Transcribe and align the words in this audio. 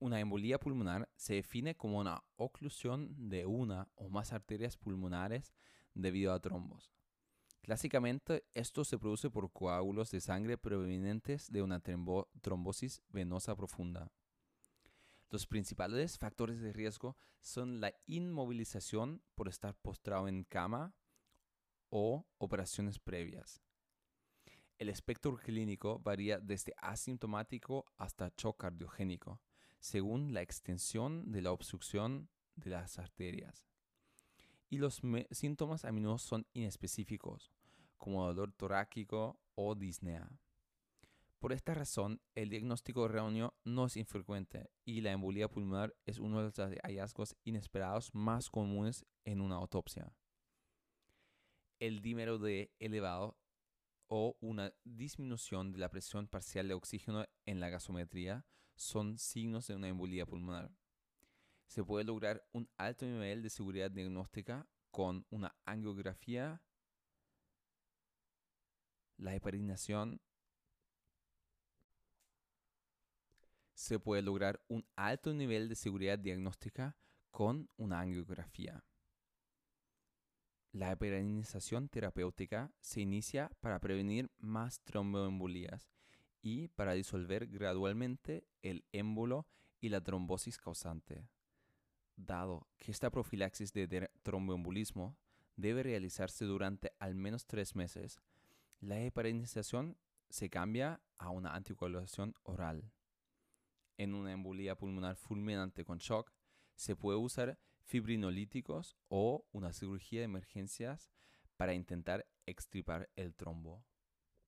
Una 0.00 0.18
embolía 0.18 0.58
pulmonar 0.58 1.10
se 1.14 1.34
define 1.34 1.76
como 1.76 1.98
una 1.98 2.24
oclusión 2.36 3.28
de 3.28 3.44
una 3.44 3.86
o 3.96 4.08
más 4.08 4.32
arterias 4.32 4.78
pulmonares 4.78 5.52
debido 5.92 6.32
a 6.32 6.40
trombos. 6.40 6.90
Clásicamente, 7.60 8.46
esto 8.54 8.86
se 8.86 8.98
produce 8.98 9.28
por 9.28 9.52
coágulos 9.52 10.10
de 10.10 10.22
sangre 10.22 10.56
provenientes 10.56 11.52
de 11.52 11.60
una 11.60 11.80
trombosis 11.80 13.02
venosa 13.10 13.54
profunda. 13.54 14.10
Los 15.28 15.46
principales 15.46 16.16
factores 16.16 16.62
de 16.62 16.72
riesgo 16.72 17.18
son 17.42 17.82
la 17.82 17.92
inmovilización 18.06 19.22
por 19.34 19.48
estar 19.48 19.74
postrado 19.74 20.28
en 20.28 20.44
cama 20.44 20.94
o 21.90 22.26
operaciones 22.38 22.98
previas. 22.98 23.62
El 24.78 24.88
espectro 24.88 25.36
clínico 25.36 25.98
varía 25.98 26.40
desde 26.40 26.72
asintomático 26.78 27.92
hasta 27.98 28.32
shock 28.34 28.62
cardiogénico 28.62 29.42
según 29.80 30.32
la 30.34 30.42
extensión 30.42 31.32
de 31.32 31.42
la 31.42 31.52
obstrucción 31.52 32.28
de 32.54 32.70
las 32.70 32.98
arterias. 32.98 33.66
Y 34.68 34.78
los 34.78 35.00
síntomas 35.32 35.84
a 35.84 35.90
menudo 35.90 36.18
son 36.18 36.46
inespecíficos, 36.52 37.50
como 37.96 38.26
dolor 38.26 38.52
torácico 38.52 39.40
o 39.56 39.74
disnea. 39.74 40.30
Por 41.40 41.52
esta 41.54 41.74
razón, 41.74 42.20
el 42.34 42.50
diagnóstico 42.50 43.06
erróneo 43.06 43.54
no 43.64 43.86
es 43.86 43.96
infrecuente 43.96 44.70
y 44.84 45.00
la 45.00 45.12
embolía 45.12 45.48
pulmonar 45.48 45.96
es 46.04 46.18
uno 46.18 46.38
de 46.38 46.44
los 46.44 46.78
hallazgos 46.82 47.34
inesperados 47.44 48.14
más 48.14 48.50
comunes 48.50 49.06
en 49.24 49.40
una 49.40 49.56
autopsia. 49.56 50.12
El 51.78 52.02
dímero 52.02 52.38
de 52.38 52.70
elevado 52.78 53.38
o 54.06 54.36
una 54.40 54.74
disminución 54.84 55.72
de 55.72 55.78
la 55.78 55.88
presión 55.88 56.28
parcial 56.28 56.68
de 56.68 56.74
oxígeno 56.74 57.24
en 57.46 57.58
la 57.58 57.70
gasometría 57.70 58.44
son 58.80 59.18
signos 59.18 59.66
de 59.66 59.74
una 59.74 59.88
embolía 59.88 60.24
pulmonar. 60.24 60.74
Se 61.66 61.84
puede 61.84 62.04
lograr 62.04 62.42
un 62.52 62.66
alto 62.78 63.04
nivel 63.04 63.42
de 63.42 63.50
seguridad 63.50 63.90
diagnóstica 63.90 64.66
con 64.90 65.26
una 65.28 65.54
angiografía, 65.66 66.62
la 69.18 69.34
heparinación. 69.34 70.22
Se 73.74 73.98
puede 73.98 74.22
lograr 74.22 74.64
un 74.68 74.86
alto 74.96 75.34
nivel 75.34 75.68
de 75.68 75.76
seguridad 75.76 76.18
diagnóstica 76.18 76.96
con 77.30 77.68
una 77.76 78.00
angiografía. 78.00 78.82
La 80.72 80.92
heparinización 80.92 81.90
terapéutica 81.90 82.72
se 82.80 83.02
inicia 83.02 83.50
para 83.60 83.78
prevenir 83.78 84.30
más 84.38 84.80
tromboembolías 84.84 85.90
y 86.42 86.68
para 86.68 86.92
disolver 86.92 87.46
gradualmente 87.46 88.44
el 88.62 88.84
émbolo 88.92 89.46
y 89.80 89.88
la 89.88 90.00
trombosis 90.00 90.58
causante. 90.58 91.28
Dado 92.16 92.66
que 92.78 92.90
esta 92.90 93.10
profilaxis 93.10 93.72
de 93.72 94.10
tromboembolismo 94.22 95.16
debe 95.56 95.82
realizarse 95.82 96.44
durante 96.44 96.92
al 96.98 97.14
menos 97.14 97.46
tres 97.46 97.74
meses, 97.76 98.20
la 98.80 99.00
heparinización 99.00 99.96
se 100.28 100.48
cambia 100.48 101.00
a 101.18 101.30
una 101.30 101.54
anticoagulación 101.54 102.34
oral. 102.44 102.90
En 103.98 104.14
una 104.14 104.32
embolía 104.32 104.76
pulmonar 104.76 105.16
fulminante 105.16 105.84
con 105.84 105.98
shock, 105.98 106.32
se 106.76 106.96
puede 106.96 107.18
usar 107.18 107.58
fibrinolíticos 107.82 108.96
o 109.08 109.44
una 109.52 109.72
cirugía 109.72 110.20
de 110.20 110.24
emergencias 110.24 111.10
para 111.56 111.74
intentar 111.74 112.26
extirpar 112.46 113.10
el 113.16 113.34
trombo. 113.34 113.84